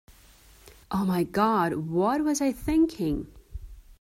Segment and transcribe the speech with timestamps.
[0.89, 3.27] Oh my God, what was I thinking?